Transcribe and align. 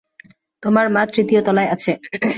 তোমার 0.63 0.85
মা 0.89 1.01
তৃতীয় 1.13 1.41
তলায় 1.43 1.69
আছে। 1.69 1.91